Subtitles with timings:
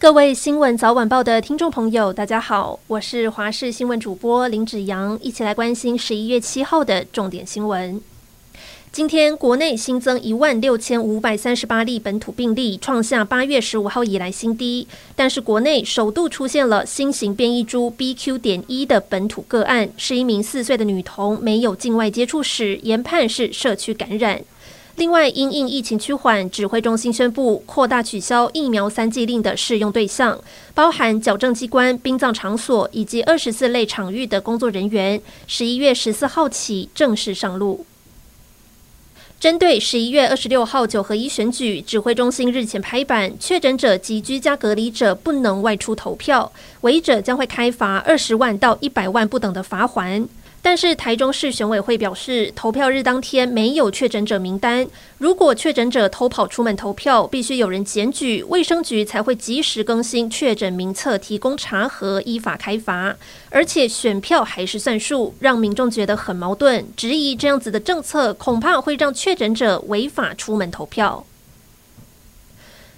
[0.00, 8.00] 各位新闻早晚报的听众朋友，大家好，我是华视新闻主播林子阳，一起来关心十一月七号的重点新闻。
[8.90, 14.88] 今天国内新增一万六千五百三十八例本土病例，创下八月十五号以来新低。
[15.14, 18.38] 但是国内首度出现了新型变异株 BQ.
[18.38, 24.40] 点一的本土个案，是一名四岁的女童，没有境外接触史，研判是社区感染。
[25.00, 30.38] 另外，因应疫情趋缓，指挥中心宣布扩大取消疫苗三剂令的适用对象，
[30.74, 37.86] 包含矫正机关、殡葬场所以及二十四类场域的工作人员，十一月十四号起正式上路。
[39.40, 50.26] 针对十一月二十六号九合一选举，指挥中心日前拍板，确诊者及居家隔离者不能外出投票，违者将会开罚二十万到一百万不等的罚锾。
[50.62, 54.86] 但是台中市选委会表示，投票日当天没有确诊者名单。
[55.18, 63.16] 如果确诊者偷跑出门投票，必须有人检举，卫生局才会及时更新确诊名册，提供查核，依法开罚。
[63.48, 71.24] 而且选票还是算数，让民众觉得很矛盾，质疑这样子的政策恐怕会让确诊者违法出门投票。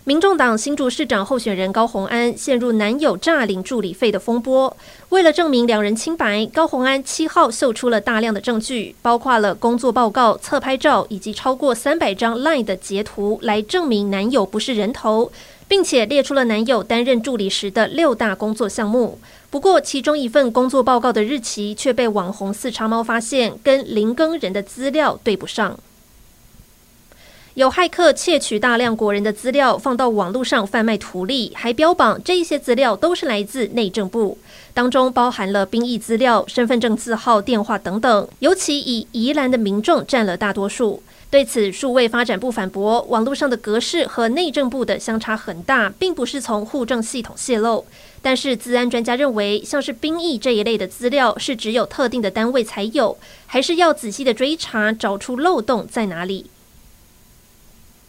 [0.05, 4.77] 民众党新竹市长候选人高虹安陷入男友诈领助理费的风波。
[5.11, 15.30] 为了证明两人清白，高虹安七号秀出了大量的证据，包括了工作报告、侧拍照以及超过三百张 LINE 的截图，来证明男友不是人头，
[15.69, 19.20] 并且列出了男友担任助理时的六大工作项目。
[19.50, 25.78] 不过，其中一份工作报告的日期却被网红四叉猫发现跟林耕仁的资料对不上。
[27.55, 34.39] 有骇客窃取大量国人的资料，放到网络上贩卖图利，还标榜这些资料都是来自内政部，
[34.72, 38.27] 当中包含了兵役资料、身份证字号、电话等等。
[38.39, 41.03] 尤其以宜兰的民众占了大多数。
[41.28, 47.85] 对此，数位发展部反驳，网络上的格式和内政部的相差很大，并不是从户政系统泄露。
[48.23, 56.46] 但是，资安专家认为，像是兵役这一类的资料，是只有特定的单位才有，还是要仔细的追查，找出漏洞在哪里。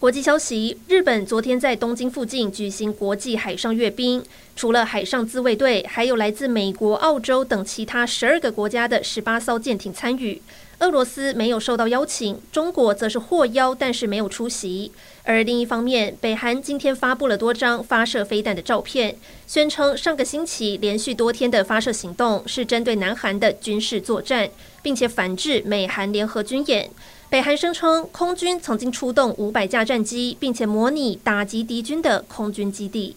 [0.04, 4.22] 国际消息：日本昨天在东京附近举行国际海上阅兵，
[4.54, 10.42] 除了海上自卫队，还有来自美国、澳洲等其他十二个国家的十八艘舰艇参与。
[10.80, 14.92] 俄罗斯没有受到邀请，中国则是获邀，但是没有出席。
[15.24, 19.16] 而另一方面，北韩今天发布了多张发射飞弹的照片，
[19.48, 24.50] 宣称上个星期连续多天的发射行动是针对南韩的军事作战，
[24.82, 26.90] 并且反制美韩联合军演。
[27.34, 33.16] 北韩声称，空军曾经出动五百架战机，并且模拟打击敌军的空军基地。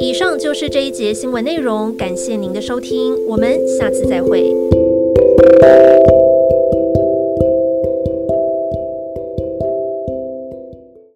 [0.00, 4.52] 以上就是这一节新闻内容，感谢您的收听，我们下次再会。